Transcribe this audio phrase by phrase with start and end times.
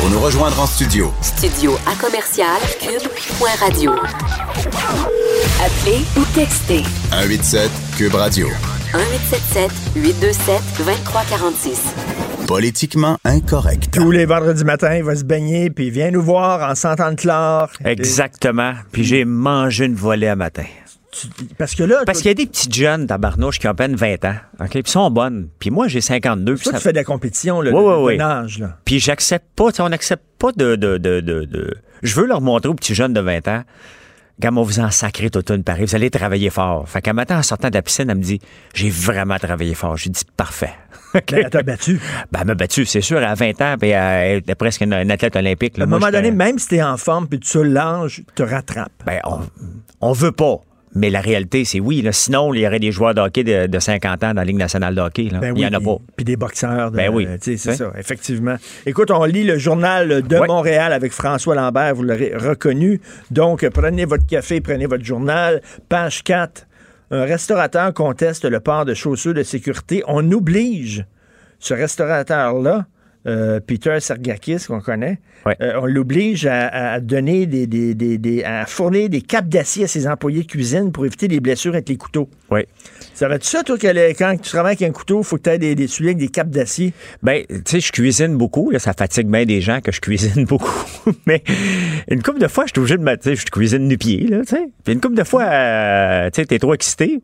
[0.00, 1.12] Pour nous rejoindre en studio.
[1.22, 3.92] Studio à commercial cube.radio.
[5.60, 8.46] Appelez ou textez 187 Cube Radio.
[8.94, 11.94] 1877 827 2346.
[12.46, 13.92] Politiquement incorrect.
[13.92, 16.74] Tous les vendredis matins, il va se baigner, puis il vient nous voir en
[17.10, 17.70] le chlore.
[17.84, 18.74] Exactement.
[18.92, 20.66] Puis j'ai mangé une volée à matin.
[21.10, 23.74] Tu- Parce que là, Parce qu'il y a des petites jeunes tabarnouches qui ont à
[23.74, 24.70] peine 20 ans, OK?
[24.70, 25.48] Puis sont bonnes.
[25.58, 26.54] Puis moi, j'ai 52.
[26.54, 27.70] Puis, toi, ça- tu fais de la compétition, là,
[28.18, 28.76] nage, là.
[28.84, 32.40] puis j'accepte pas, tu sais, on n'accepte pas de, de, de, de, Je veux leur
[32.42, 33.62] montrer aux petits jeunes de 20 ans,
[34.40, 36.88] Gamme, on vous en sacré toute une pareil, vous allez travailler fort.
[36.88, 38.38] Fait qu'un matin, en sortant de la piscine, elle me dit,
[38.72, 39.96] j'ai vraiment travaillé fort.
[39.96, 40.74] J'ai dit, parfait.
[41.14, 41.98] Ben, elle t'a battu.
[42.30, 45.10] Ben, elle m'a battu, c'est sûr, à 20 ans, puis elle était presque une, une
[45.10, 45.76] athlète olympique.
[45.78, 45.84] là.
[45.84, 48.92] À un moment donné, même si t'es en forme, puis tu l'ange te rattrape.
[49.06, 49.40] Ben, on,
[50.02, 50.60] on veut pas.
[50.98, 52.02] Mais la réalité, c'est oui.
[52.02, 52.12] Là.
[52.12, 54.56] Sinon, il y aurait des joueurs de hockey de, de 50 ans dans la Ligue
[54.56, 55.28] nationale de hockey.
[55.30, 55.38] là.
[55.38, 55.96] Ben il y oui, en a pas.
[56.16, 56.90] Puis des boxeurs.
[56.90, 57.26] de- Ben oui.
[57.40, 57.74] C'est Hein?
[57.74, 58.56] ça, effectivement.
[58.84, 60.38] Écoute, on lit le journal de.
[60.46, 63.00] Montréal avec François Lambert, vous l'aurez reconnu.
[63.30, 65.62] Donc, prenez votre café, prenez votre journal.
[65.88, 66.66] Page 4.
[67.10, 70.02] Un restaurateur conteste le port de chaussures de sécurité.
[70.08, 71.04] On oblige
[71.58, 72.86] ce restaurateur-là,
[73.28, 75.54] euh, Peter Sergakis, qu'on connaît, Ouais.
[75.62, 79.84] euh, on l'oblige à, à donner des, des- des- des- à fournir des capes d'acier
[79.84, 82.28] à ses employés de cuisine pour éviter les blessures avec les couteaux.
[82.50, 82.62] Oui.
[83.14, 83.86] Ça va-tu ça, toi, que
[84.18, 86.18] quand tu travailles avec un couteau, il faut que tu aies des, des souliers avec
[86.18, 86.92] des capes d'acier?
[87.22, 88.70] Ben, tu sais, je cuisine beaucoup.
[88.70, 90.84] Là, ça fatigue bien des gens que je cuisine beaucoup.
[91.26, 91.42] Mais
[92.10, 93.14] une couple de fois, je suis obligé de me.
[93.16, 94.68] Tu sais, je cuisine du pied, là, tu sais.
[94.84, 97.20] Puis une couple de fois, euh, tu sais, t'es trop excité.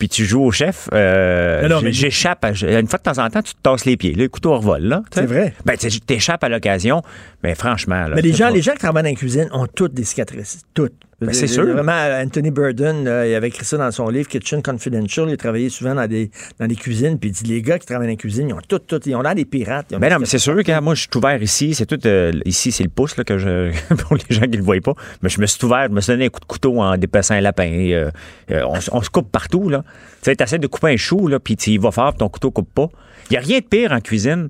[0.00, 0.88] Puis tu joues au chef.
[0.92, 2.42] euh, Non, non, mais- J'échappe.
[2.44, 4.14] à- Une fois de temps en temps, tu te tasses les pieds.
[4.14, 5.02] là, le couteau revole, là.
[5.12, 5.54] C'est vrai.
[5.64, 7.02] Ben, tu t'échappes à l'occasion.
[7.44, 8.14] Mais franchement, là.
[8.16, 10.62] Mais les gens, pas- les gens qui travaillent dans la cuisine ont toutes des cicatrices.
[10.74, 10.94] Toutes.
[11.20, 11.66] Ben, c'est Euh, sûr.
[11.66, 15.28] Vraiment, Anthony Burden, il avait écrit ça dans son livre Kitchen Confidential.
[15.28, 17.18] Il travaillait souvent dans des, dans des cuisines.
[17.18, 19.06] Puis il dit les gars qui travaillent dans la cuisine, ils ont toutes, toutes.
[19.06, 19.92] Ils ont l'air des pirates.
[19.92, 21.74] Ont Ben non, mais c'est sûr que moi, je suis ouvert ici.
[21.74, 21.98] C'est tout.
[22.06, 23.70] euh, ici, c'est le pouce là, que je.
[23.96, 24.94] pour les gens qui ne le voient pas.
[25.22, 27.34] Mais je me suis ouvert, je me suis donné un coup de couteau en dépassant
[27.34, 27.64] un lapin.
[27.64, 28.10] Et, euh,
[28.50, 28.62] euh,
[28.92, 29.82] on, se coupe partout, là.
[30.22, 32.28] Tu sais, t'essaies de couper un chou, là, puis tu y vas fort, puis ton
[32.28, 32.88] couteau coupe pas.
[33.30, 34.48] Il n'y a rien de pire en cuisine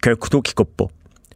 [0.00, 0.86] qu'un couteau qui coupe pas.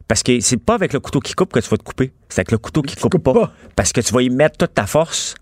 [0.09, 2.11] Parce que c'est pas avec le couteau qui coupe que tu vas te couper.
[2.27, 3.33] C'est avec le couteau qui coupe coupes pas.
[3.33, 3.53] pas.
[3.77, 5.35] Parce que tu vas y mettre toute ta force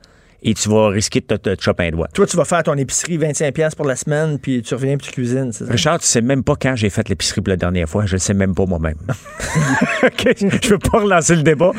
[0.44, 2.08] et tu vas risquer de te, te- te choper un doigt.
[2.14, 5.14] Toi, tu vas faire ton épicerie 25$ pour la semaine, puis tu reviens puis tu
[5.14, 5.52] cuisines.
[5.54, 5.72] c'est ça?
[5.72, 8.06] Richard, tu sais même pas quand j'ai fait l'épicerie pour la dernière fois.
[8.06, 8.98] Je le sais même pas moi-même.
[10.04, 10.36] OK?
[10.38, 11.72] Je veux pas relancer le débat.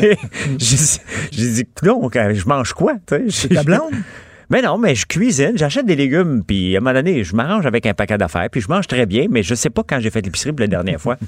[0.00, 0.16] Mais
[0.60, 2.94] j'ai dit, non, je mange quoi?
[3.08, 3.48] sais?
[3.48, 3.90] Ta blonde?
[4.50, 7.64] Mais non, mais je cuisine, j'achète des légumes, puis à un moment donné, je m'arrange
[7.64, 10.10] avec un paquet d'affaires, puis je mange très bien, mais je sais pas quand j'ai
[10.10, 11.16] fait l'épicerie pour la dernière fois.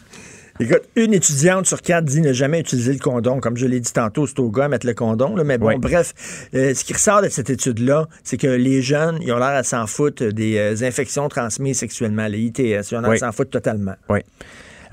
[0.58, 3.40] Écoute, une étudiante sur quatre dit ne jamais utiliser le condom.
[3.40, 5.36] Comme je l'ai dit tantôt, c'est au gars à mettre le condom.
[5.36, 5.44] là.
[5.44, 5.78] mais bon, Oui.
[5.78, 6.14] bref,
[6.54, 9.62] euh, ce qui ressort de cette étude-là, c'est que les jeunes, ils ont l'air à
[9.62, 12.58] s'en foutre des euh, infections transmises sexuellement, les ITS.
[12.90, 13.18] Ils ont l'air à Oui.
[13.18, 13.94] s'en foutre totalement.
[14.08, 14.20] Oui.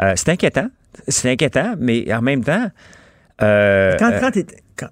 [0.02, 0.68] Euh, c'est inquiétant.
[1.08, 2.68] C'est inquiétant, mais en même temps.
[3.40, 4.90] Quand, quand t'étais- quand-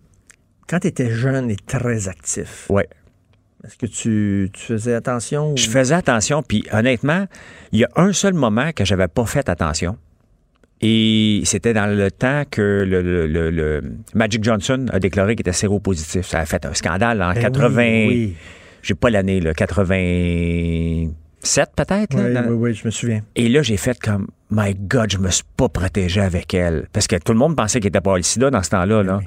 [0.68, 2.88] quand t'étais jeune et très actif, ouais.
[3.66, 5.52] est-ce que tu, tu faisais attention?
[5.54, 7.28] ou- Je faisais attention, puis honnêtement,
[7.72, 9.98] il y a un seul moment que j'avais pas fait attention.
[10.84, 13.84] Et c'était dans le temps que le, le- le- le
[14.16, 16.26] Magic Johnson a déclaré qu'il était séropositif.
[16.26, 17.78] Ça a fait un scandale en Ben 80.
[17.78, 18.34] oui, oui.
[18.82, 22.16] J'ai pas l'année, là, 87 peut-être.
[22.18, 23.22] Oui, dans- oui, oui, je me souviens.
[23.36, 26.88] Et là, j'ai fait comme, my God, je me suis pas protégé avec elle.
[26.94, 29.04] Parce que tout le monde pensait qu'il était pas le sida dans ce temps-là.
[29.04, 29.20] Là.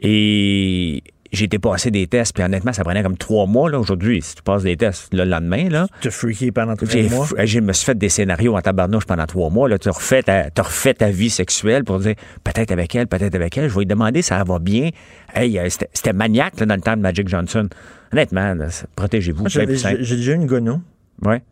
[0.00, 1.02] Et
[1.32, 3.70] j'ai été passer des tests, puis honnêtement, ça prenait comme trois mois.
[3.70, 7.02] Là, aujourd'hui, si tu passes des tests le lendemain, là, Tu as freaké pendant trois
[7.10, 7.26] mois?
[7.44, 9.68] je me suis fait des scénarios en tabarnouche pendant trois mois.
[9.68, 9.78] Là.
[9.78, 12.14] Tu refais ta, tu refais ta vie sexuelle pour dire
[12.44, 13.68] peut-être avec elle, peut-être avec elle.
[13.68, 14.90] Je vais lui demander ça va bien.
[15.34, 17.68] Hey, euh, c'était, maniaque là, dans le temps de Magic Johnson.
[18.12, 18.54] Honnêtement,
[18.96, 19.48] protégez-vous.
[19.48, 20.80] J'ai déjà une gono.
[21.22, 21.42] Ouais,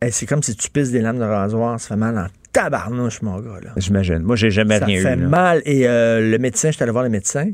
[0.00, 1.78] Hey, c'est comme si tu pisses des lames de rasoir.
[1.78, 3.60] Ça fait mal en tabarnouche, mon gars.
[3.62, 3.70] Là.
[3.76, 4.18] j'imagine.
[4.18, 5.20] Moi, j'ai jamais Ça rien fait eu.
[5.20, 5.28] là.
[5.28, 5.62] mal.
[5.64, 7.50] Et euh, le médecin, j'étais allé voir le médecin,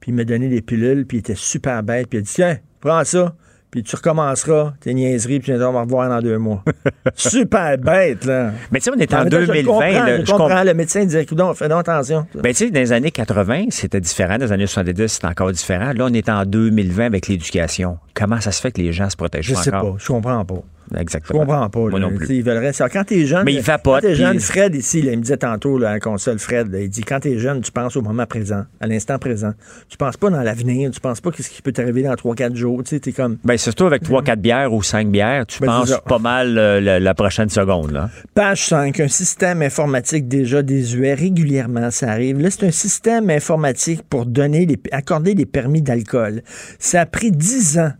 [0.00, 2.32] puis il m'a donné des pilules, puis il était super bête, puis il a dit
[2.34, 3.34] Tiens, prends ça,
[3.70, 6.64] puis tu recommenceras tes niaiseries, puis tu viendras me revoir dans deux mois.
[7.14, 8.52] super bête, là.
[8.72, 9.64] Mais tu sais, on est en même temps, je le 2020.
[9.72, 10.64] comprends, là, je je comp- comprends.
[10.64, 12.26] Le médecin disait Coudon, fais donc attention.
[12.34, 14.38] Ben, tu sais, dans les années 80, c'était différent.
[14.38, 15.92] Dans les années 70, c'était encore différent.
[15.92, 17.98] Là, on est en 2020 avec l'éducation.
[18.14, 19.92] Comment ça se fait que les gens se protègent Je pas sais encore?
[19.92, 20.62] pas, je comprends pas.
[20.94, 21.40] Je Exactement.
[21.40, 21.78] comprends pas.
[21.80, 21.98] Moi là.
[22.00, 22.36] non Tu plus.
[22.36, 22.90] Ils veulent savoir.
[22.92, 25.22] Quand t'es jeune, Mais il vapote, Quand t'es jeune, puis- Fred ici, là, il me
[25.22, 27.96] disait tantôt là, à la console, Fred, là, il dit quand t'es jeune, tu penses
[27.96, 29.52] au moment présent, à l'instant présent.
[29.88, 32.82] Tu penses pas dans l'avenir, tu penses pas qu'est-ce qui peut t'arriver dans 3-4 jours.
[32.82, 35.94] Tu sais, t'es comme Ben, surtout avec 3-4 bières ou 5 bières, tu Ben, penses
[36.06, 37.92] pas mal euh, la, la prochaine seconde.
[37.92, 38.10] Là.
[38.34, 41.14] Page 5, un système informatique déjà désuet.
[41.14, 42.40] Régulièrement, ça arrive.
[42.40, 46.42] Là, c'est un système informatique pour donner les, accorder des permis d'alcool.
[46.78, 47.92] Ça a pris 10 ans.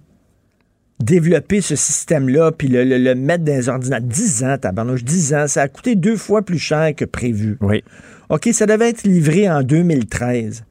[1.01, 4.07] Développer ce système-là, puis le, le- le mettre dans les ordinateurs.
[4.09, 7.57] 10 ans, tabarnouche, 10 ans, ça a coûté deux fois plus cher que prévu.
[7.61, 7.83] Oui.
[8.29, 10.65] OK, ça devait être livré en 2013.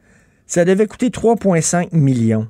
[0.47, 2.47] Ça devait coûter 3,5 millions.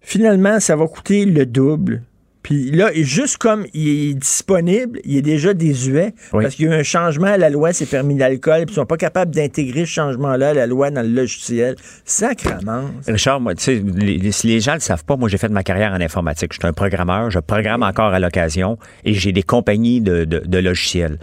[0.00, 2.02] Finalement, ça va coûter le double.
[2.42, 6.42] Puis là, juste comme il est disponible, il est déjà désuet, Oui.
[6.42, 8.74] parce qu'il y a eu un changement à la loi, c'est permis d'alcool, puis ils
[8.74, 11.76] sont pas capables d'intégrer ce changement-là à la loi dans le logiciel.
[12.04, 12.90] Sacrement.
[13.06, 15.48] Richard, moi, tu sais, les, si les gens ne le savent pas, moi, j'ai fait
[15.48, 16.52] de ma carrière en informatique.
[16.52, 20.42] Je suis un programmeur, je programme encore à l'occasion et j'ai des compagnies de, de-
[20.44, 21.18] de logiciels.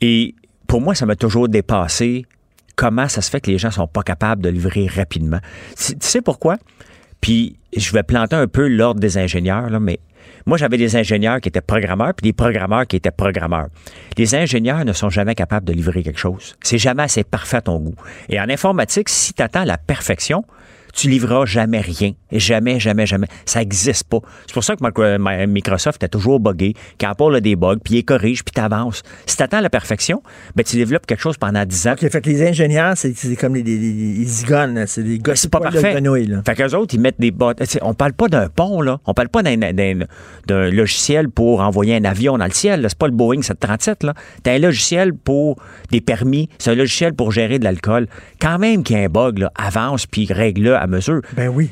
[0.00, 0.34] Et
[0.68, 2.26] pour moi, ça m'a toujours dépassé
[2.76, 5.40] comment ça se fait que les gens sont pas capables de livrer rapidement.
[5.76, 6.56] Tu sais pourquoi?
[7.20, 9.98] Puis je vais planter un peu l'ordre des ingénieurs, là, mais
[10.46, 13.68] moi, j'avais des ingénieurs qui étaient programmeurs, puis des programmeurs qui étaient programmeurs.
[14.16, 16.56] Les ingénieurs ne sont jamais capables de livrer quelque chose.
[16.62, 17.94] C'est jamais assez parfait à ton goût.
[18.28, 20.44] Et en informatique, si tu attends la perfection,
[21.00, 22.12] tu livreras jamais rien.
[22.30, 23.26] Jamais, jamais, jamais.
[23.46, 24.18] Ça n'existe pas.
[24.46, 28.44] C'est pour ça que Microsoft est toujours buggé, qu'Apple a des bugs, puis il corrige,
[28.44, 29.02] puis tu avances.
[29.24, 30.22] Si tu attends la perfection,
[30.54, 31.92] ben, tu développes quelque chose pendant 10 ans.
[31.92, 35.50] OK, fait que les ingénieurs, c'est comme les, les, les zigones, c'est des gars c'est
[35.50, 35.92] pas parfait.
[35.94, 36.42] grenouille, là.
[36.44, 37.62] Fait qu'eux autres, ils mettent des bottes.
[37.82, 38.98] On parle pas d'un pont, là.
[39.06, 42.84] On parle pas d'un, logiciel pour envoyer un avion dans le ciel.
[42.88, 44.14] C'est pas le Boeing 737, là.
[44.42, 45.56] T'as un logiciel pour
[45.90, 46.50] des permis.
[46.58, 48.06] C'est un logiciel pour gérer de l'alcool.
[48.40, 51.20] Quand même qu'il y a un bug, là, avance puis règle-le mesure.
[51.36, 51.70] Ben oui.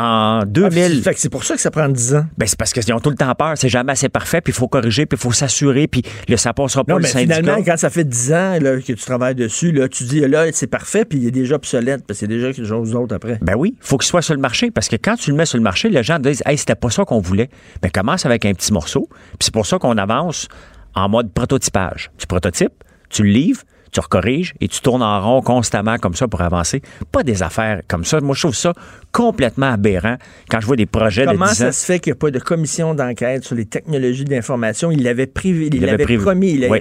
[0.00, 2.24] En Ah, 2000, fait que c'est pour ça que ça prend 10 ans.
[2.36, 3.54] ben, c'est parce qu'ils ont tout le temps peur.
[3.56, 6.52] C'est jamais assez parfait, puis il faut corriger, puis il faut s'assurer, puis le, ça
[6.52, 7.34] passera pas Non, le mais syndicat.
[7.36, 10.44] finalement, quand ça fait 10 ans là, que tu travailles dessus, là, tu dis là,
[10.52, 13.38] c'est parfait, puis il est déjà obsolète, parce que c'est déjà quelque chose d'autre après.
[13.42, 15.56] Ben oui, faut qu'il soit sur le marché parce que quand tu le mets sur
[15.58, 17.48] le marché, les gens disent Hey, c'était pas ça qu'on voulait.
[17.82, 19.08] Ben commence avec un petit morceau.
[19.10, 20.46] Puis c'est pour ça qu'on avance
[20.94, 22.12] en mode prototypage.
[22.18, 23.62] Tu prototypes, tu le livres,
[23.92, 26.82] tu recorriges et tu tournes en rond constamment comme ça pour avancer.
[27.12, 28.20] Pas des affaires comme ça.
[28.20, 28.72] Moi, je trouve ça
[29.12, 30.16] complètement aberrant
[30.50, 31.66] quand je vois des projets Comment de 10 ans.
[31.66, 34.90] ça se fait qu'il n'y a pas de commission d'enquête sur les technologies de l'information?
[34.90, 36.22] Il l'avait privé, il l'avait l'avait privé.
[36.22, 36.52] promis.
[36.52, 36.78] Il, Oui.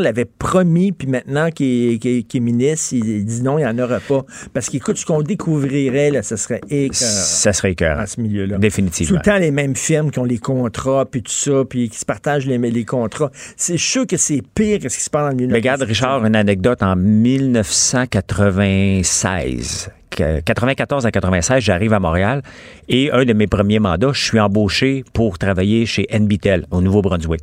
[0.00, 4.24] L'avait promis, puis maintenant qu'il est, ministre, il, dit non, il n'y en aura pas.
[4.52, 8.00] Parce qu'écoute, ce qu'on découvrirait, là, ce serait écœurant Ça serait écœurant.
[8.02, 8.54] à ce milieu-là.
[8.56, 9.18] Tout Définitivement.
[9.18, 12.04] le temps les mêmes firmes qui ont les contrats, puis tout ça, puis qui se
[12.04, 13.30] partagent les, les contrats.
[13.56, 15.58] C'est sûr que c'est pire que ce qui se passe dans le milieu de la
[15.58, 15.82] Regarde.
[15.82, 19.90] Richard, une anecdote en 1996.
[20.10, 22.42] que- 94 à 96, j'arrive à Montréal
[22.88, 27.42] et un de mes premiers mandats, je suis embauché pour travailler chez NBTEL au Nouveau-Brunswick.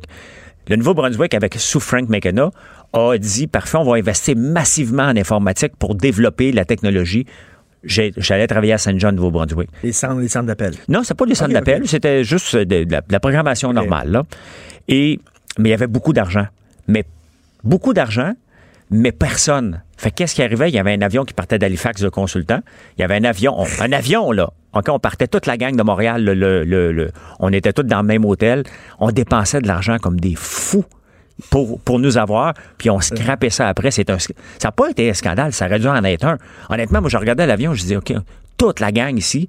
[0.68, 2.50] Le Nouveau-Brunswick, avec sous Frank McKenna,
[2.92, 7.24] a dit parfait, on va investir massivement en informatique pour développer la technologie.
[7.84, 9.70] J'allais travailler à Saint John, Nouveau-Brunswick.
[9.82, 10.74] Les centres, les centres d'appel.
[10.88, 14.10] Non, c'est pas des centres d'appel, c'était juste de, de la, de la programmation normale.
[14.10, 14.24] Là.
[14.88, 15.18] Et,
[15.58, 16.46] mais il y avait beaucoup d'argent.
[16.86, 17.04] Mais
[17.64, 18.34] beaucoup d'argent,
[18.90, 19.82] mais personne.
[19.96, 20.68] Fait que qu'est-ce qui arrivait?
[20.68, 22.60] Il y avait un avion qui partait d'Halifax de consultant.
[22.96, 24.50] Il y avait un avion, on- un avion, là.
[24.74, 26.22] OK, on partait toute la gang de Montréal.
[26.24, 28.62] le- le- le- on était tous dans le même hôtel.
[29.00, 30.84] On dépensait de l'argent comme des fous
[31.50, 33.90] pour, pour nous avoir, puis on scrapait ça après.
[33.90, 34.32] C'est un, ça
[34.64, 36.38] n'a pas été un scandale, ça aurait dû en être un.
[36.68, 38.12] Honnêtement, moi, je regardais l'avion, je disais, OK,
[38.56, 39.48] toute la gang ici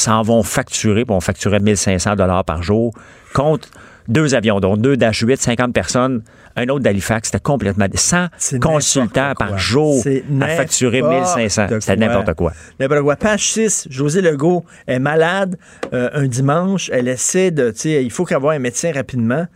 [0.00, 2.92] s'en vont facturer, puis on facturait 1500 dollars par jour
[3.34, 3.68] contre
[4.08, 6.22] deux avions, dont deux Dash 8, 50 personnes,
[6.56, 7.86] un autre d'Halifax, c'était complètement...
[7.92, 10.02] 100 C'est consultants par jour
[10.40, 11.66] à facturer n'importe 1500.
[11.80, 12.52] C'était n'importe quoi.
[12.80, 13.16] N'importe quoi.
[13.16, 15.56] Page 6, José Legault est malade
[15.92, 16.90] euh, un dimanche.
[16.92, 19.46] Elle essaie de, tu sais, il faut qu'avoir un médecin rapidement.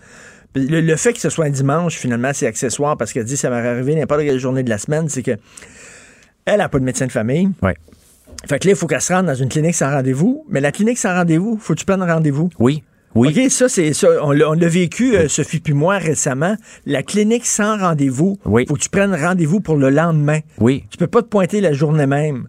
[0.54, 3.56] Le fait que ce soit un dimanche, finalement, c'est accessoire parce qu'elle dit ça va
[3.56, 5.32] arriver n'importe quelle journée de la semaine, c'est que
[6.44, 7.48] elle n'a pas de médecin de famille.
[7.62, 7.76] Ouais.
[8.46, 10.44] Fait que là, il faut qu'elle se rende dans une clinique sans rendez-vous.
[10.48, 12.50] Mais la clinique sans rendez-vous, faut que tu prennes rendez-vous.
[12.58, 12.82] Oui,
[13.14, 13.28] oui.
[13.28, 14.08] OK, ça, c'est ça.
[14.22, 16.56] On l'a vécu, euh, Sophie puis moi, récemment.
[16.86, 18.64] La clinique sans rendez-vous, Oui.
[18.66, 20.40] faut que tu prennes rendez-vous pour le lendemain.
[20.58, 20.84] Oui.
[20.90, 22.48] Tu peux pas te pointer la journée même.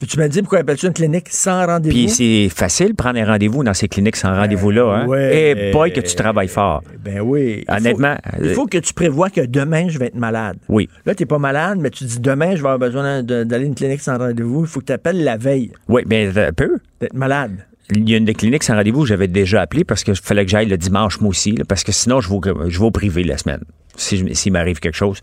[0.00, 1.94] Puis tu m'as dit pourquoi appelles-tu une clinique sans rendez-vous?
[1.94, 5.02] Puis c'est facile de prendre un rendez-vous dans ces cliniques sans rendez-vous-là.
[5.02, 5.06] Hein?
[5.06, 5.50] ouais.
[5.50, 6.82] Et boy, que tu travailles fort.
[7.04, 7.64] Ben oui.
[7.68, 10.56] Il Honnêtement, il faut que tu prévois que demain, je vais être malade.
[10.70, 10.88] Oui.
[11.04, 13.58] Là, tu n'es pas malade, mais tu dis demain, je vais avoir besoin d'aller à
[13.66, 14.62] une clinique sans rendez-vous.
[14.64, 16.78] Il faut que tu appelles la veille Oui, mais un peu.
[17.00, 17.52] d'être malade.
[17.94, 20.50] Il y a une des cliniques sans rendez-vous, j'avais déjà appelé parce qu'il fallait que
[20.50, 22.38] j'aille le dimanche, moi aussi, là, parce que sinon, je vais,
[22.70, 23.60] je vais au privé la semaine,
[23.96, 25.18] si je- s'il m'arrive quelque chose.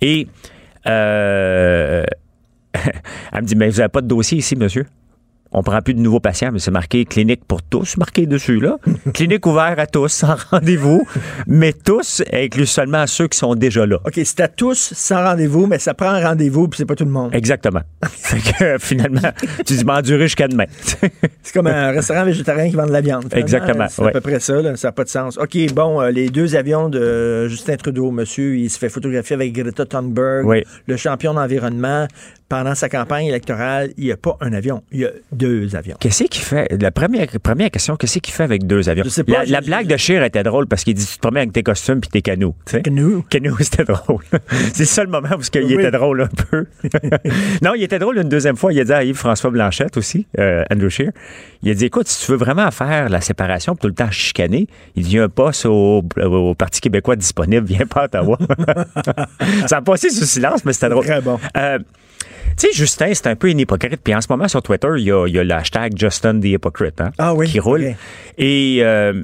[0.00, 0.28] Et
[0.86, 2.04] euh,
[3.32, 4.86] elle me dit, mais vous n'avez pas de dossier ici, monsieur?
[5.52, 8.78] On prend plus de nouveaux patients, mais c'est marqué clinique pour tous, marqué dessus, là.
[9.14, 11.06] clinique ouverte à tous, sans rendez-vous,
[11.46, 13.96] mais tous inclut seulement ceux qui sont déjà là.
[14.06, 17.04] OK, c'est à tous sans rendez-vous, mais ça prend un rendez-vous, puis c'est pas tout
[17.04, 17.34] le monde.
[17.34, 17.80] Exactement.
[18.08, 19.32] fait que euh, finalement,
[19.66, 20.64] tu dis m'endurer jusqu'à demain.
[21.42, 23.24] C'est comme un restaurant végétarien qui vend de la viande.
[23.24, 23.40] finalement.
[23.40, 24.76] Exactement, C'est à peu près ça, là.
[24.76, 25.36] ça n'a pas de sens.
[25.38, 29.52] OK, bon, euh, les deux avions de Justin Trudeau, monsieur, il se fait photographier avec
[29.52, 30.62] Greta Thunberg, Oui.
[30.86, 32.06] le champion d'environnement.
[32.48, 35.41] pendant sa campagne électorale, il n'y a pas un avion, il y a deux
[35.74, 35.96] avions.
[36.00, 36.68] Qu'est-ce qu'il fait?
[36.80, 39.04] La première, première question, qu'est-ce qu'il fait avec deux avions?
[39.04, 41.14] Je sais pas, la, je- la blague de Scheer était drôle parce qu'il dit tu
[41.16, 42.54] te promènes avec tes costumes puis tes canots.
[42.66, 43.22] Canoe.
[43.28, 44.22] Canoe, c'était drôle.
[44.72, 45.74] C'est le seul moment où il Oui.
[45.74, 46.66] était drôle un peu.
[47.62, 48.72] non, il était drôle une deuxième fois.
[48.72, 51.10] Il a dit à Yves-François Blanchette aussi, euh, Andrew Scheer,
[51.62, 54.66] il a dit écoute, si tu veux vraiment faire la séparation tout le temps chicaner,
[54.96, 58.04] il dit il y a un poste au, au Parti québécois disponible, viens pas à
[58.04, 58.38] Ottawa.
[59.66, 61.04] Ça a passé sous silence, mais c'était drôle.
[61.04, 61.38] Très bon.
[61.56, 61.78] Euh,
[62.56, 64.00] tu sais, Justin, c'est un peu une hypocrite.
[64.02, 66.40] Puis en ce moment, sur Twitter, il y a, il y a le hashtag Justin
[66.40, 67.94] the Hypocrite hein, Ah oui, qui roule.
[68.38, 69.22] Et, euh,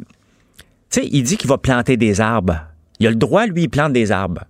[0.90, 2.60] tu sais, il dit qu'il va planter des arbres.
[3.00, 4.44] Il a le droit, lui, il plante des arbres.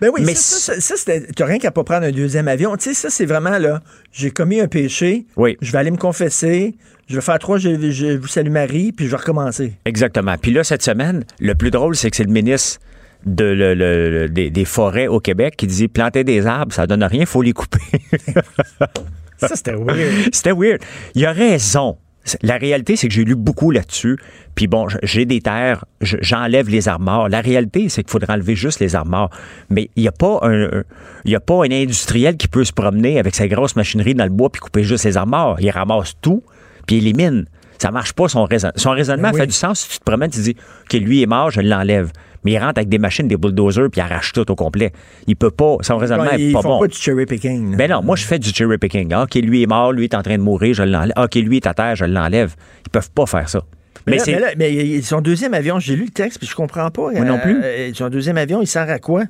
[0.00, 2.76] Ben oui, Mais ça, ça, ça, t'as rien qu'à pas prendre un deuxième avion.
[2.76, 3.80] Tu sais, ça, c'est vraiment, là,
[4.12, 5.56] j'ai commis un péché, Oui.
[5.62, 6.74] je vais aller me confesser,
[7.08, 9.72] je vais faire trois, je, je vous salue Marie, puis je vais recommencer.
[9.86, 10.36] Exactement.
[10.36, 12.78] Puis là, cette semaine, le plus drôle, c'est que c'est le ministre
[13.26, 16.86] de le- le- le- des, des forêts au Québec qui dit planter des arbres, ça
[16.86, 17.78] donne rien, faut les couper.
[19.38, 20.30] Ça, c'était weird.
[20.32, 20.80] C'était weird.
[21.14, 21.98] Il a raison.
[22.42, 24.16] La réalité, c'est que j'ai lu beaucoup là-dessus.
[24.54, 27.28] Puis bon, j'ai des terres, je- j'enlève les morts.
[27.28, 29.30] La réalité, c'est qu'il faudrait enlever juste les morts.
[29.70, 30.82] Mais il n'y a pas un,
[31.24, 34.30] il a pas un industriel qui peut se promener avec sa grosse machinerie dans le
[34.30, 35.60] bois puis couper juste les morts.
[35.60, 36.42] Il ramasse tout
[36.86, 37.44] puis il élimine.
[37.78, 38.72] Ça marche pas son raisonnement.
[38.76, 39.40] Son raisonnement Ben oui.
[39.40, 40.56] fait du sens si tu te promènes, tu dis
[40.88, 42.10] que lui est mort, je l'enlève.
[42.44, 44.92] Mais il rentre avec des machines, des bulldozers puis il arrache tout au complet.
[45.26, 45.76] Il peut pas.
[45.80, 46.80] Son raisonnement Ils est pas font bon.
[46.80, 47.72] pas du cherry picking.
[47.72, 47.76] là.
[47.76, 49.12] Ben non, moi je fais du cherry picking.
[49.12, 51.12] Ah, OK, lui est mort, lui est en train de mourir, je l'enlève.
[51.16, 52.54] Ah, OK, lui est à terre, je l'enlève.
[52.86, 53.62] Ils peuvent pas faire ça.
[54.06, 56.38] mais, Mais, là, c'est mais là, mais il- son deuxième avion, j'ai lu le texte,
[56.38, 57.10] puis je comprends pas.
[57.10, 57.60] Moi non plus.
[57.64, 59.24] Euh, son deuxième avion, il sert à quoi?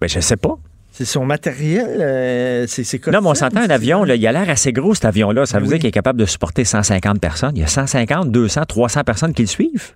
[0.00, 0.54] ben, je sais pas.
[1.00, 1.96] C'est son matériel?
[1.98, 4.94] euh, c'est c'est Non, mais on s'entend un avion, là, il a l'air assez gros
[4.94, 5.46] cet avion-là.
[5.46, 5.70] Ça veut Oui.
[5.70, 7.52] dire qu'il est capable de supporter 150 personnes.
[7.54, 9.92] Il y a 150, 200, 300 personnes qui le suivent.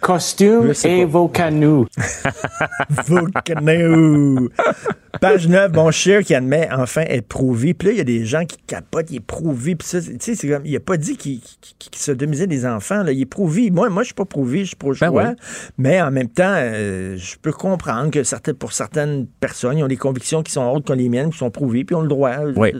[0.00, 1.06] Costume et pas.
[1.10, 1.88] vos canots.
[3.08, 4.48] Volcano.
[5.20, 7.74] Page 9, bon, Cher qui admet enfin être prouvé.
[7.74, 9.74] Puis là, il y a des gens qui capotent, il est prouvé.
[9.74, 13.02] Puis ça, tu sais, c'est comme, il a pas dit qu'il qu'il sodomisait des enfants.
[13.02, 13.12] Là.
[13.12, 13.70] Il est prouvé.
[13.70, 15.10] Moi, moi je suis pas prouvé, je suis pro choix.
[15.10, 15.62] Ben oui.
[15.78, 19.88] Mais en même temps, euh, je peux comprendre que certaines, pour certaines personnes, ils ont
[19.88, 22.08] des convictions qui sont autres que les miennes, qui sont prouvées, puis ils ont le
[22.08, 22.36] droit.
[22.56, 22.72] Oui.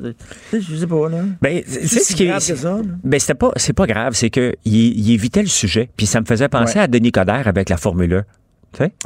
[0.52, 1.22] Je, je sais pas, là.
[1.42, 2.52] Ben, C'est ce qui grave est.
[2.52, 2.82] que ça, là.
[3.02, 5.90] Ben, c'était pas, c'est pas grave, c'est que il, il évitait le sujet.
[5.96, 6.84] Puis ça me faisait penser Ouais.
[6.84, 8.24] à Denis Coderre avec la Formule 1.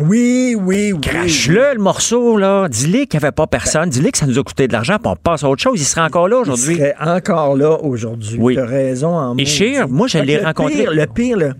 [0.00, 1.00] Oui, oui, oui.
[1.00, 2.68] Crache-le, le morceau, là.
[2.68, 3.88] Dis-le qu'il n'y avait pas personne.
[3.88, 5.80] Dis-le que ça nous a coûté de l'argent, puis on passe à autre chose.
[5.80, 6.76] Il serait encore là Il aujourd'hui.
[6.76, 8.36] serait encore là aujourd'hui.
[8.38, 8.54] Oui.
[8.54, 9.44] Tu as raison en Et.
[9.46, 11.52] Scheer, moi, je l'ai rencontré- pire, le pire, là,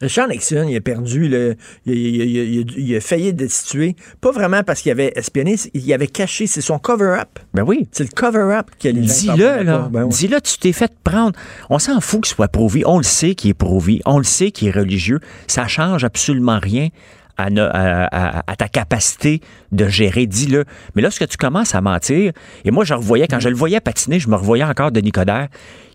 [0.00, 3.96] Richard Nixon, il a perdu, le, il, il- il- il- il a failli être destitué.
[4.20, 7.28] Pas vraiment parce qu'il avait espionné, il avait caché, c'est son cover-up.
[7.52, 7.86] Ben oui.
[7.92, 9.88] C'est le cover-up les gens Dis-le, là.
[9.92, 10.08] Ben oui.
[10.10, 11.38] Dis-le, tu t'es fait prendre.
[11.68, 12.82] On s'en fout qu'il soit prouvé.
[12.86, 14.00] On le sait qu'il est prouvé.
[14.06, 15.20] On le sait qu'il est religieux.
[15.46, 16.88] Ça change absolument rien
[17.36, 19.40] à, ta capacité
[19.72, 20.26] de gérer.
[20.26, 20.64] Dis-le.
[20.94, 22.32] Mais lorsque tu commences à mentir,
[22.64, 25.48] et moi, je revoyais, quand je le voyais patiner, je me revoyais encore de Nicodère,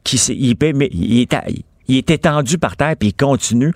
[0.04, 0.56] qui s'est- il,
[0.92, 1.44] il est, à-
[1.88, 3.74] il est étendu par terre, puis il continue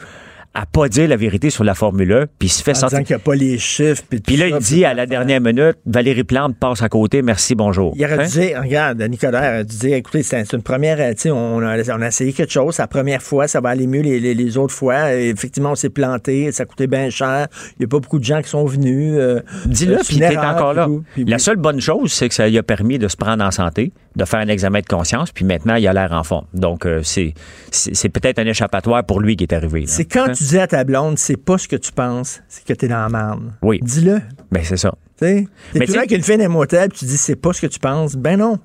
[0.54, 3.00] à pas dire la vérité sur la Formule 1, puis il se fait En sortir.
[3.04, 4.04] qu'il n'y a pas les chiffres.
[4.10, 7.54] Puis, Puis là, il dit à la dernière minute, Valérie Plante passe à côté, merci,
[7.56, 7.94] bonjour.
[7.96, 8.26] Il aurait Hein?
[8.28, 11.60] dû dire, regarde, Nicolas aurait dû dire, écoutez, c'est une première, euh, tu sais, on
[11.60, 14.34] a, on a essayé quelque chose, la première fois, ça va aller mieux les, les-
[14.34, 15.14] les autres fois.
[15.16, 17.48] Et effectivement, on s'est planté, ça coûtait bien cher.
[17.74, 19.14] Il n'y a pas beaucoup de gens qui sont venus.
[19.18, 20.86] euh, Dis-le, euh, puis t'es encore là.
[20.88, 21.04] puis tout.
[21.14, 23.52] Puis La seule bonne chose, c'est que ça lui a permis de se prendre en
[23.52, 26.46] santé, de faire un examen de conscience, puis maintenant, il a l'air en forme.
[26.56, 29.82] Donc, euh, c'est peut-être un échappatoire pour lui qui est arrivé.
[29.82, 29.86] là.
[29.88, 30.34] C'est quand Hein?
[30.40, 33.02] Tu dis à ta blonde, c'est pas ce que tu penses, c'est que t'es dans
[33.02, 33.52] la merde.
[33.62, 33.80] Oui.
[33.82, 34.22] Dis-le.
[34.52, 34.94] Ben, c'est ça.
[35.20, 37.18] Tu sais, t'es Mais tout tu- là avec une fille d'un motel, puis tu dis
[37.18, 38.16] c'est pas ce que tu penses.
[38.16, 38.58] Ben non.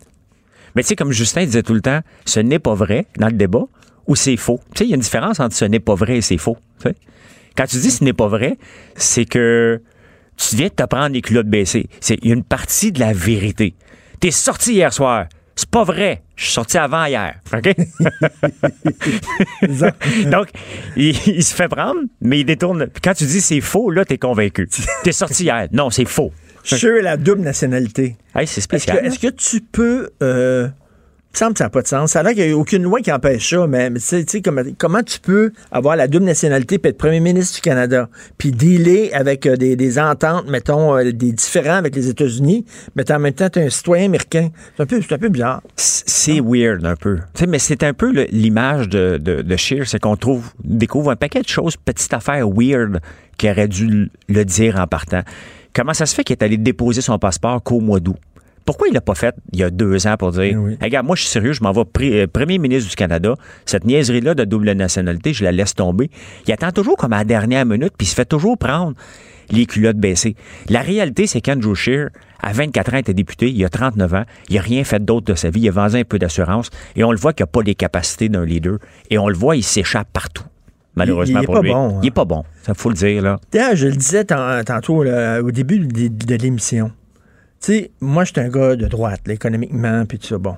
[0.77, 3.33] Mais tu sais, comme Justin disait tout le temps, ce n'est pas vrai dans le
[3.35, 3.65] débat
[4.07, 4.61] ou c'est faux.
[4.75, 6.57] Tu sais, il y a une différence entre ce n'est pas vrai et c'est faux.
[7.57, 8.57] Quand tu dis ce n'est pas vrai,
[8.97, 9.81] c'est que
[10.37, 11.89] tu viens de te prendre les culottes baissées.
[12.01, 13.75] C'est une partie de la vérité.
[14.21, 15.27] T'es sorti hier soir.
[15.57, 16.23] C'est pas vrai.
[16.37, 17.37] Je suis sorti avant hier.
[17.53, 17.75] OK?
[20.31, 20.49] Donc,
[20.97, 22.87] il, il se fait prendre, mais il détourne.
[22.89, 24.69] Puis quand tu dis c'est faux, là, t'es convaincu.
[25.05, 25.69] T'es sorti hier.
[25.73, 26.33] Non, c'est faux.
[26.65, 28.17] Je suis la double nationalité.
[28.35, 29.05] Hey, c'est Est-ce que, spécial.
[29.07, 30.11] est-ce que tu peux.
[30.23, 30.69] Euh,
[31.35, 32.13] me semble que ça n'a pas de sens.
[32.13, 34.43] Ça a qu'il n'y a aucune loi qui empêche ça, mais, tu sais,
[34.79, 39.11] comment, tu peux avoir la double nationalité puis être premier ministre du Canada, puis dealer
[39.13, 42.65] avec euh, des, ententes, mettons, euh, des différends avec les États-Unis,
[42.95, 44.49] mais en même temps, tu es un citoyen américain.
[44.77, 45.63] C'est un peu, un peu bizarre.
[45.77, 47.19] C'est weird un peu.
[47.49, 51.43] Mais c'est un peu l'image de, de, de Scheer, c'est qu'on trouve, découvre un paquet
[51.43, 53.01] de choses, petites affaires weird
[53.37, 55.23] qu'il aurait dû le dire en partant.
[55.75, 58.17] Comment ça se fait qu'il est allé déposer son passeport qu'au mois d'août?
[58.65, 60.73] Pourquoi il l'a pas fait il y a deux ans pour dire Eh oui.
[60.73, 63.35] Hey, Regarde, moi je suis sérieux, je m'en vais euh, premier ministre du Canada.
[63.67, 66.11] Cette niaiserie-là de double nationalité, je la laisse tomber.
[66.47, 68.95] Il attend toujours comme à la dernière minute, puis il se fait toujours prendre.
[69.51, 70.37] les culottes baissées.
[70.71, 72.09] La réalité, c'est qu'Andrew Scheer,
[72.43, 75.35] à 24 ans, était député, il a 39 ans, il n'a rien fait d'autre de
[75.35, 77.61] sa vie, il a vendu un peu d'assurance, et on le voit qu'il n'a pas
[77.63, 78.79] les capacités d'un leader,
[79.11, 80.45] et on le voit, il s'échappe partout.
[80.97, 81.71] Malheureusement Il- il est pour pas lui.
[81.73, 82.01] bon, hein.
[82.03, 83.39] Il est pas bon, ça faut le dire, là.
[83.75, 86.91] Je le disais tant- tantôt là, au début de, de l'émission.
[87.65, 90.37] Tu sais, moi, je suis un gars de droite, là, économiquement, puis tout ça.
[90.37, 90.57] Bon.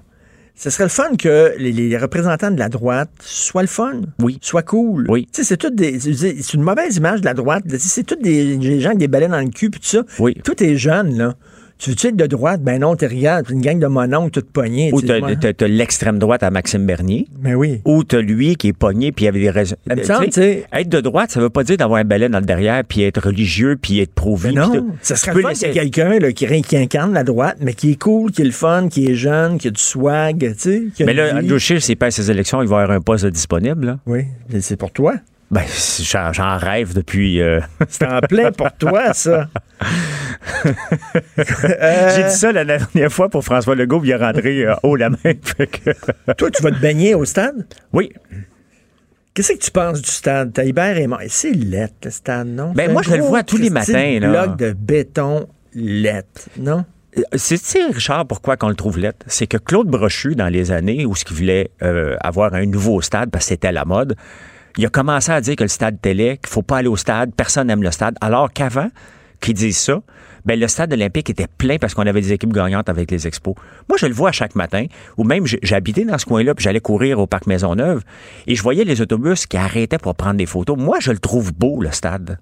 [0.57, 4.01] Ce serait le fun que les, les représentants de la droite soient le fun.
[4.19, 4.39] Oui.
[4.41, 5.07] Soient cool.
[5.09, 5.29] Oui.
[5.33, 6.01] Tu sais, c'est tout des.
[6.01, 7.63] C'est une mauvaise image de la droite.
[7.79, 10.03] C'est tous des, des gens avec des balais dans le cul, puis tout ça.
[10.19, 10.35] Oui.
[10.43, 11.37] Tout est jeune, là.
[11.79, 12.63] Tu veux-tu être de droite?
[12.63, 13.43] Ben non, t'es rien.
[13.43, 14.91] T'es une gang de mononcs toute poignée.
[14.95, 17.83] Ou t'as t'as- t'as l'extrême droite à Maxime Bernier, Ben oui.
[17.85, 19.77] ou t'as lui qui est pogné, puis il y avait des raisons.
[19.87, 23.21] Être de droite, ça veut pas dire d'avoir un balai dans le derrière, puis être
[23.27, 24.55] religieux, puis être pro-vie.
[24.55, 27.97] Ben non, ça serait ait quelqu'un là, qui, qui incarne la droite, mais qui est
[28.01, 31.05] cool, qui est le fun, qui est jeune, qui a du swag, tu sais.
[31.05, 31.37] Mais là.
[31.37, 33.85] Andrew Scheer, s'il perd ses élections, il va avoir un poste disponible.
[33.87, 33.99] là.
[34.07, 35.15] Oui, mais c'est pour toi.
[35.51, 35.63] Ben,
[36.03, 37.41] j'en j'en rêve depuis.
[37.41, 39.49] euh, C'est en plein pour toi, ça.
[41.39, 44.97] Euh, J'ai dit ça la dernière fois pour François Legault, il est rentré euh, haut
[44.97, 45.17] la main.
[45.25, 47.67] Que- toi, tu vas te baigner au stade?
[47.93, 48.13] Oui.
[49.35, 50.53] Qu'est-ce que tu penses du stade?
[50.53, 51.21] Taillibert est mort.
[51.29, 52.73] C'est lettre, le stade, non?
[52.73, 54.29] Ben, C'est moi, je le vois tous les matins, là.
[54.29, 56.85] Euh, bloc de béton lettre, non?
[57.35, 59.25] C'est, tu sais, Richard, pourquoi qu'on le trouve lettre?
[59.27, 63.01] C'est que Claude Brochu, dans les années où ce qu'il voulait euh, avoir un nouveau
[63.01, 64.17] stade parce que c'était à la mode,
[64.77, 67.33] il a commencé à dire que le stade télé, qu'il faut pas aller au stade,
[67.35, 68.17] personne n'aime le stade.
[68.21, 68.89] Alors qu'avant
[69.41, 70.01] qu'ils disent ça,
[70.47, 73.55] ben le stade olympique était plein parce qu'on avait des équipes gagnantes avec les expos.
[73.89, 74.87] Moi, je le vois chaque matin,
[75.17, 78.03] ou même j'habitais dans ce coin-là, puis j'allais courir au parc Maisonneuve,
[78.47, 80.79] et je voyais les autobus qui arrêtaient pour prendre des photos.
[80.79, 82.39] Moi, je le trouve beau, le stade.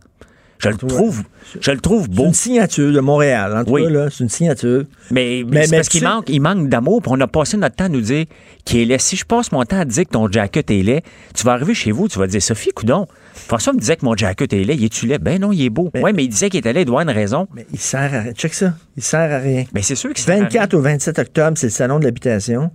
[0.59, 1.23] Je le trouve,
[1.61, 2.25] je le trouve C'est beau.
[2.27, 3.83] une signature de Montréal, en tout Oui.
[3.85, 4.09] cas, là.
[4.11, 4.85] C'est une signature.
[5.11, 7.85] Mais, mais, c'est parce qu'il manque, il manque d'amour, puis on a passé notre temps
[7.85, 8.25] à nous dire
[8.65, 8.99] qu'il est laid.
[8.99, 11.03] Si je passe mon temps à dire que ton jacket est laid,
[11.35, 13.07] tu vas arriver chez vous, tu vas dire Sophie, coudon.
[13.35, 15.19] François me disait que mon jacket est laid, il est-tu laid?
[15.23, 15.91] Ben non, il est beau.
[15.95, 17.47] Ouais, mais il disait qu'il était laid, il doit avoir une raison.
[17.55, 18.33] Mais il sert à rien.
[18.33, 18.73] Check ça.
[18.97, 19.65] Il sert à rien.
[19.75, 22.71] Mais c'est sûr que c'est 24 au 27 octobre, c'est le Salon de l'habitation.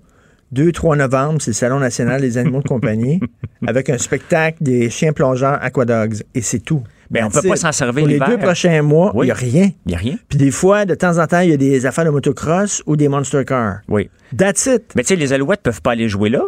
[0.53, 3.19] 2-3 novembre, c'est le Salon national des animaux de compagnie,
[3.67, 6.23] avec un spectacle des chiens plongeurs Aquadogs.
[6.35, 6.83] Et c'est tout.
[7.11, 9.25] Ben, on That's peut pas s'en servir Pour les deux prochains mois, il Oui.
[9.27, 9.71] n'y a rien.
[9.85, 10.17] Il n'y a rien.
[10.29, 12.95] Puis des fois, de temps en temps, il y a des affaires de motocross ou
[12.95, 13.79] des monster cars.
[13.87, 14.09] Oui.
[14.37, 14.83] That's it.
[14.95, 16.43] Mais tu sais, les Alouettes peuvent pas aller jouer là.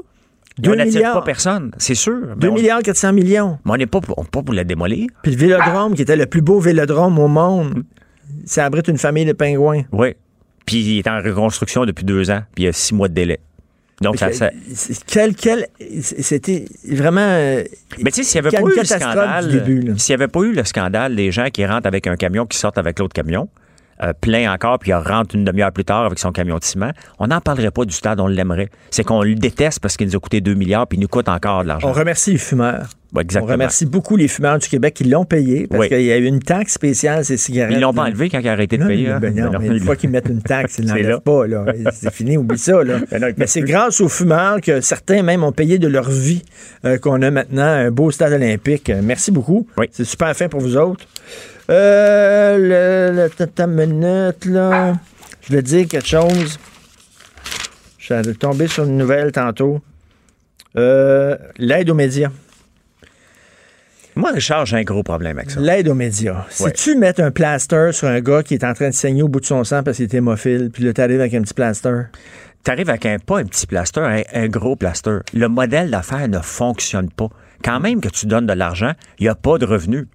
[0.57, 1.13] Et Deux on n'attire milliards.
[1.15, 2.35] pas personne, c'est sûr.
[2.35, 3.57] 2 Mais on- milliards 400 millions.
[3.65, 5.07] Mais on n'est pas, pour- on n'est pas pour la démolir.
[5.23, 7.83] Puis le Vélodrome, qui était le plus beau vélodrome au monde,
[8.45, 9.83] ça abrite une famille de pingouins.
[9.91, 10.13] Oui.
[10.65, 13.13] Puis il est en reconstruction depuis deux ans, puis il y a six mois de
[13.13, 13.39] délai.
[14.01, 14.49] Donc, ça, ça-
[15.07, 15.67] Quel, quel,
[16.01, 17.21] c'était vraiment...
[17.21, 17.63] euh,
[18.01, 19.51] Mais tu sais, s'il n'y avait pas eu le scandale,
[19.97, 22.57] s'il n'y avait pas eu le scandale des gens qui rentrent avec un camion, qui
[22.57, 23.47] sortent avec l'autre camion,
[24.03, 26.91] euh, plein encore, puis il rentre une demi-heure plus tard avec son camion de ciment,
[27.19, 28.69] on n'en parlerait pas du stade, on l'aimerait.
[28.89, 31.29] C'est qu'on le déteste parce qu'il nous a coûté 2 milliards, puis il nous coûte
[31.29, 31.89] encore de l'argent.
[31.89, 32.87] On remercie les fumeurs.
[33.13, 33.49] Ouais, exactement.
[33.49, 35.89] On remercie beaucoup les fumeurs du Québec qui l'ont payé parce Oui.
[35.89, 37.75] qu'il y a eu une taxe spéciale ces cigarettes.
[37.75, 39.09] Ils l'ont pas enlevé quand il a arrêté de Non, payer.
[39.09, 39.19] hein?
[39.19, 41.45] ben non, mais une ils fois qu'ils mettent une taxe, ils l'enlèvent pas.
[41.45, 41.65] Là.
[41.91, 42.81] C'est fini, oublie ça.
[42.85, 42.99] Là.
[43.11, 46.09] Ben non, ils mais c'est grâce aux fumeurs que certains même ont payé de leur
[46.09, 46.41] vie
[46.85, 48.89] euh, qu'on a maintenant un beau stade olympique.
[48.89, 49.67] Euh, Merci beaucoup.
[49.77, 49.87] Oui.
[49.91, 51.03] C'est super fin pour vous autres.
[51.71, 52.57] Euh,
[53.13, 54.93] le, le minute, là.
[55.41, 56.59] Je voulais dire quelque chose.
[57.97, 59.81] Je suis tombé sur une nouvelle tantôt.
[60.75, 62.29] Euh, L'aide aux médias.
[64.15, 65.61] Moi, Richard, j'ai un gros problème avec ça.
[65.61, 66.45] L'aide aux médias.
[66.59, 66.71] Ouais.
[66.75, 69.29] Si tu mets un plaster sur un gars qui est en train de saigner au
[69.29, 72.03] bout de son sang parce qu'il est hémophile, puis là, t'arrives avec un petit plaster?
[72.63, 75.19] T'arrives avec un, pas un petit plaster, un, un gros plaster.
[75.33, 77.29] Le modèle d'affaires ne fonctionne pas.
[77.63, 80.07] Quand même que tu donnes de l'argent, il n'y a pas de revenus.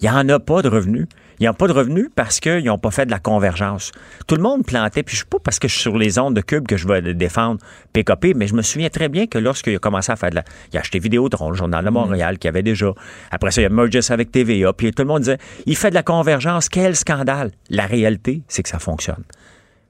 [0.00, 1.06] Il n'y en a pas de revenus.
[1.38, 3.92] Il n'y a pas de revenus parce qu'ils n'ont pas fait de la convergence.
[4.26, 6.18] Tout le monde plantait, puis je ne suis pas parce que je suis sur les
[6.18, 7.60] ondes de Cube que je vais défendre
[7.92, 10.44] PKP, mais je me souviens très bien que lorsqu'il a commencé à faire de la...
[10.72, 12.90] Il a acheté Vidéotron, le Journal de Montréal, qui avait déjà...
[13.30, 15.90] Après ça, il a mergé ça avec TVA, puis tout le monde disait, il fait
[15.90, 17.50] de la convergence, quel scandale!
[17.68, 19.22] La réalité, c'est que ça fonctionne.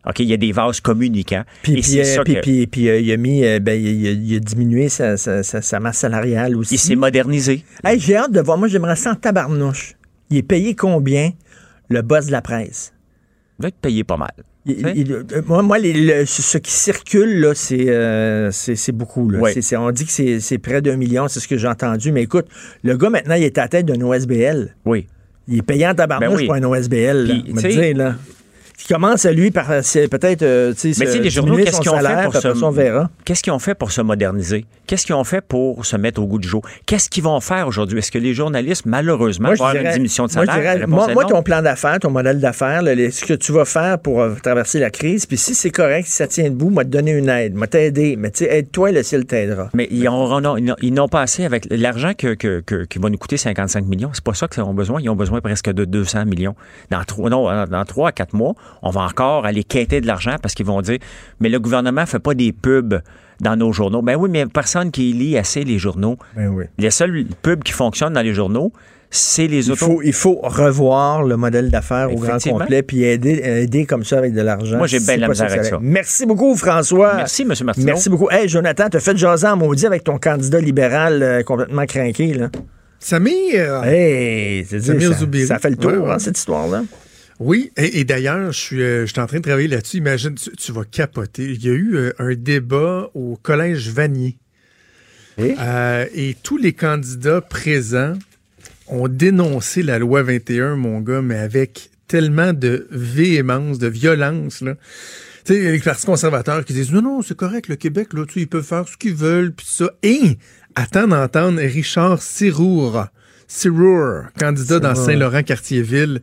[0.08, 1.42] OK, il y a des vases communicants.
[1.64, 4.06] Puis, et puis, euh, puis, que- puis- puis, euh, il a mis, euh, ben, il,
[4.06, 6.74] a, il a diminué sa- sa masse salariale aussi.
[6.74, 7.64] il s'est modernisé.
[7.84, 8.56] Hey, j'ai hâte de voir.
[8.56, 9.94] Moi, j'aimerais ça en tabarnouche.
[10.30, 11.30] Il est payé combien,
[11.88, 12.92] le boss de la presse?
[13.58, 14.32] Il va être payé pas mal.
[14.68, 19.30] Il- il- euh, moi, moi, les- le- ce qui circule, là, c'est euh, c'est- beaucoup.
[19.30, 19.38] Là.
[19.78, 22.10] On dit que c'est près d'un million, c'est ce que j'ai entendu.
[22.10, 22.46] Mais écoute,
[22.82, 24.74] le gars, maintenant, il est à la tête d'un OSBL.
[24.84, 25.06] Oui.
[25.46, 26.46] Il est payé en tabarnouche Ben oui.
[26.46, 27.26] pour un OSBL.
[27.28, 27.34] là.
[27.44, 28.16] Puis, dire, là.
[28.76, 29.66] Qui commence à lui par
[30.08, 32.70] peut-être euh, Mais tu sais, les journaux, qu'est-ce qu'ils ont fait pour se- ça, on
[32.70, 33.10] verra.
[33.24, 34.64] Qu'est-ce qu'ils ont fait pour se moderniser?
[34.86, 36.62] Qu'est-ce qu'ils ont fait pour se mettre au goût du jour?
[36.86, 37.98] Qu'est-ce qu'ils vont faire aujourd'hui?
[37.98, 40.74] Est-ce que les journalistes, malheureusement, Moi, vont avoir une diminution de moi, salaire?
[40.76, 44.34] dirais, moi, ton plan d'affaires, ton modèle d'affaires, ce que tu vas faire pour euh,
[44.42, 47.28] traverser la crise, puis si c'est correct, si ça tient debout, moi te donner une
[47.28, 49.70] aide, moi t'aider, mais tu sais, aide-toi, le ciel t'aidera.
[49.74, 52.98] Mais ils ont- non, ils n'ont- ils pas assez avec l'argent que, que- que- qui
[52.98, 54.10] va nous coûter 55 millions.
[54.12, 55.00] C'est pas ça qu'ils ont besoin.
[55.00, 56.54] Ils ont besoin presque de 200 millions.
[56.90, 60.36] Dans trois, non, dans trois à quatre mois, on va encore aller quêter de l'argent
[60.40, 60.98] parce qu'ils vont dire,
[61.40, 63.00] mais le gouvernement fait pas des pubs
[63.40, 64.02] dans nos journaux.
[64.02, 66.16] Ben oui, mais personne qui lit assez les journaux.
[66.36, 66.64] Ben oui.
[66.78, 68.72] Les seuls pubs qui fonctionnent dans les journaux,
[69.10, 69.86] c'est les Il autos.
[69.86, 74.18] faut, il faut revoir le modèle d'affaires au grand complet, puis aider, aider comme ça
[74.18, 74.78] avec de l'argent.
[74.78, 75.78] Moi, j'ai bien la misère avec ça.
[75.80, 77.14] Merci beaucoup, François.
[77.14, 77.52] Merci, M.
[77.64, 77.86] Martineau.
[77.86, 78.28] Merci beaucoup.
[78.30, 82.48] Hey, Jonathan, t'as fait jaser en maudit avec ton candidat libéral euh, complètement craqué, là.
[82.98, 86.10] Samir, Hey, ça, fait le tour, Ouais, ouais.
[86.12, 86.82] hein, cette histoire-là.
[87.38, 89.98] Oui, et, et d'ailleurs, je suis, euh, je suis en train de travailler là-dessus.
[89.98, 91.44] Imagine, tu, tu vas capoter.
[91.44, 94.38] Il y a eu euh, un débat au Collège Vanier.
[95.38, 95.54] Et?
[95.58, 98.14] Euh, et tous les candidats présents
[98.88, 104.76] ont dénoncé la loi 21, mon gars, mais avec tellement de véhémence, de violence, là.
[105.44, 108.48] Tu sais, les partis conservateurs qui disent non, non, c'est correct, le Québec, là, ils
[108.48, 109.90] peuvent faire ce qu'ils veulent, puis ça.
[110.02, 110.38] Et
[110.74, 113.06] attends d'entendre Richard Sirour,
[113.46, 114.94] Sirour, candidat dans.
[114.94, 116.20] Saint-Laurent-Cartierville.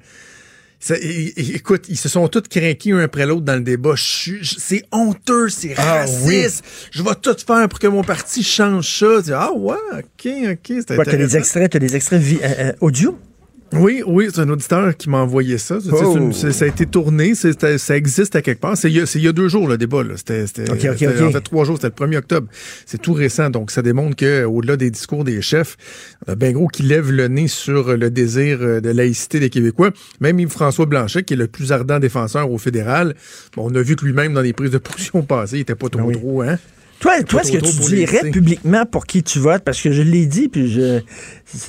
[0.85, 3.93] Ça, écoute, ils se sont tous craqués un après l'autre dans le débat.
[3.95, 6.61] C'est honteux, c'est Ah, raciste.
[6.91, 9.21] Je vais tout faire pour que mon parti change ça.
[9.33, 13.17] Ah ouais, ok, ok, Quoi, t'as des extraits, t'as des extraits euh, euh, audio?
[13.75, 15.77] Oui, oui, c'est un auditeur qui m'a envoyé ça.
[15.91, 16.17] Oh.
[16.17, 18.77] une- ça a été tourné, ça existe à quelque part.
[18.77, 20.03] C'est il y a- c'est il y a deux jours le débat.
[20.03, 20.13] là.
[20.17, 20.45] C'était
[21.27, 22.47] en fait trois jours, c'était le 1er octobre.
[22.85, 25.77] C'est tout récent, donc ça démontre que au-delà des discours des chefs,
[26.25, 28.89] il y en a bien gros qui lèvent le nez sur le désir euh, de
[28.89, 29.91] laïcité des Québécois.
[30.19, 33.15] Même Yves-François Blanchet, qui est le plus ardent défenseur au fédéral,
[33.55, 35.89] bon, on a vu que lui-même, dans les prises de position passées, il était pas
[35.89, 36.47] trop Ah oui.
[36.49, 36.57] hein?
[37.03, 39.63] Toi, toi est-ce que tu dirais publiquement pour qui tu votes?
[39.65, 41.01] Parce que je l'ai dit, puis je.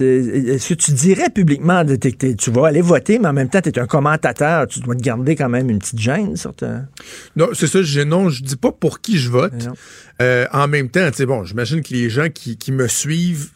[0.01, 3.69] Est-ce que tu dirais publiquement t'es- tu vas aller voter, mais en même temps, tu
[3.69, 6.83] es un commentateur, tu dois te garder quand même une petite gêne ta.
[7.35, 9.69] Non, c'est ça, je, non, je dis pas pour qui je vote.
[10.23, 13.49] Euh, en même temps, tu sais, bon, j'imagine que les gens qui, qui me suivent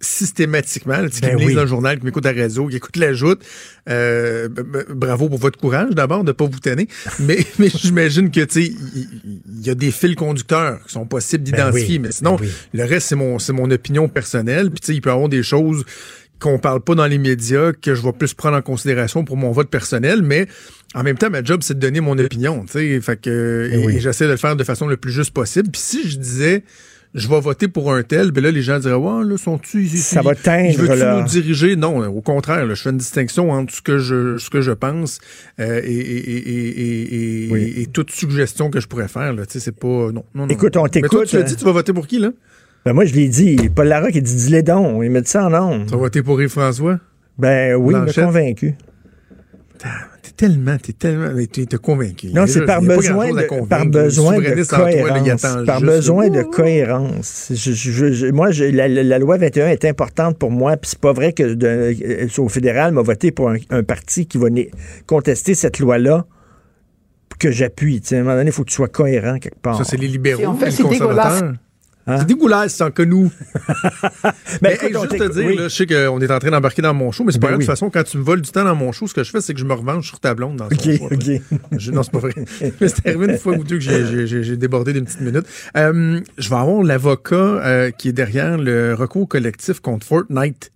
[0.00, 1.54] systématiquement, qui Ben me lisent oui.
[1.54, 3.42] dans le journal, qui m'écoutent à la radio, qui écoutent la joute,
[3.88, 4.48] euh,
[4.88, 6.86] bravo pour votre courage d'abord de pas vous tenir.
[7.20, 11.44] mais mais j'imagine que, tu sais, il y, a des fils conducteurs qui sont possibles
[11.44, 12.52] d'identifier, oui, mais sinon, ben oui.
[12.72, 14.70] le reste, c'est mon, c'est mon opinion personnelle.
[14.70, 15.84] Puis, tu sais, il peut y avoir des choses
[16.38, 19.52] qu'on parle pas dans les médias, que je vais plus prendre en considération pour mon
[19.52, 20.46] vote personnel, mais
[20.94, 24.00] en même temps, ma job, c'est de donner mon opinion, tu sais, fait que, et
[24.00, 25.68] j'essaie de le faire de façon le plus juste possible.
[25.70, 26.64] Puis si je disais,
[27.14, 30.22] je vais voter pour un tel, ben là, les gens diraient, ouais, là, sont-tu, Ça
[30.22, 31.20] va teindre, ils veulent-tu là.
[31.20, 31.74] nous diriger?
[31.76, 34.70] Non, au contraire, là, je fais une distinction entre ce que je, ce que je
[34.72, 35.18] pense
[35.58, 37.74] euh, et, et, et, et, et, Oui.
[37.78, 40.48] et toute suggestion que je pourrais faire, là, tu sais, c'est pas, non, non, non.
[40.48, 42.30] Écoute, on Mais toi, t'écoute, tu l'as euh, dit, tu vas voter pour qui, là?
[42.84, 43.68] Ben moi, je l'ai dit.
[43.74, 45.02] Paul Larocque, il dit dis-les donc.
[45.04, 45.86] Il me dit ça en ondes.
[45.86, 46.98] Tu vas voter pour Yves-François?
[47.38, 48.24] Ben oui, m'a Blanchette?
[48.24, 48.74] convaincu.
[50.22, 52.28] T'es tellement, t'es tellement, mais t'es t'es convaincu.
[52.28, 53.68] Non, c'est par besoin, de, convaincre.
[53.68, 55.46] par besoin de en toi, cohérence.
[55.66, 57.52] Par besoin de cohérence.
[57.54, 61.12] Je- je- je- moi, je- la, loi 21 est importante pour moi, puis c'est pas
[61.12, 64.70] vrai que de- euh, au fédéral m'a voté pour un, un parti qui va né-
[65.06, 66.26] contester cette loi-là
[67.38, 68.02] que j'appuie.
[68.10, 69.78] À un moment donné, il faut que tu sois cohérent quelque part.
[69.78, 71.54] Ça, c'est les libéraux, Si on fait, les c'est conservateurs.
[72.06, 72.16] Hein?
[72.20, 73.30] C'est dégueulasse, sans que nous.
[74.22, 74.32] Ben,
[74.62, 75.56] Mais écoute, hey, juste te dire, oui.
[75.56, 77.52] là, je sais qu'on est en train d'embarquer dans mon show, mais c'est Ben pas
[77.52, 77.58] grave.
[77.58, 77.64] oui.
[77.66, 79.30] De toute façon, quand tu me voles du temps dans mon show, ce que je
[79.30, 80.88] fais, c'est que je me revanche sur ta blonde dans OK.
[81.10, 81.58] OK.
[81.78, 82.32] Je- non, c'est pas vrai.
[82.80, 85.46] Mais c'est arrivé une fois ou deux que j'ai- débordé d'une petite minute.
[85.76, 90.72] Euh, je vais avoir l'avocat euh, qui est derrière le recours collectif contre Fortnite.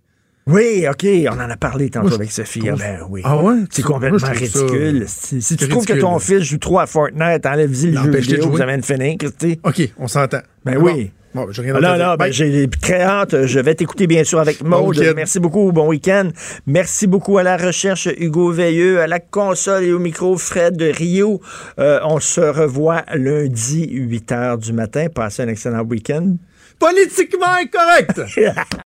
[0.47, 2.59] Oui, OK, on en a parlé tantôt Moi, avec Sophie.
[2.59, 3.21] trouve- ben oui.
[3.23, 3.55] Ah ouais?
[3.71, 5.05] C'est complètement ça- ridicule.
[5.07, 8.49] Si, si tu trouves que ton fils joue trop à Fortnite, enlève-y le jeu vidéo,
[8.51, 9.57] vous avez une.
[9.63, 10.41] OK, on s'entend.
[10.65, 11.11] Ben oui.
[11.33, 11.97] Bon, rien Non, dire.
[12.07, 13.45] non, ben, j'ai très hâte.
[13.45, 15.03] Je vais t'écouter bien sûr avec Maude.
[15.15, 15.71] Merci beaucoup.
[15.73, 16.29] Bon week-end.
[16.65, 20.85] Merci beaucoup à la recherche Hugo Veilleux, à la console et au micro Fred de
[20.85, 21.41] Rio.
[21.77, 25.07] Euh, on se revoit lundi 8 h du matin.
[25.13, 26.37] Passez un excellent week-end.
[26.79, 28.21] Politiquement incorrect!